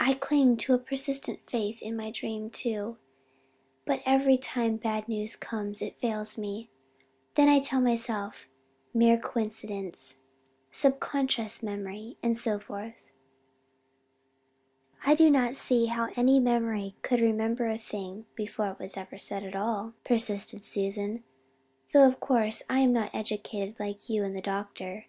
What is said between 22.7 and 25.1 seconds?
am not educated like you and the doctor.